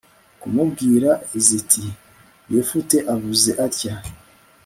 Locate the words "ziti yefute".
1.45-2.97